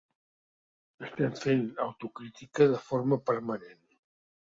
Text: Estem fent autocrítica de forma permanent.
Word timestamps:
Estem 1.09 1.37
fent 1.45 1.63
autocrítica 1.87 2.71
de 2.75 2.83
forma 2.89 3.23
permanent. 3.33 3.83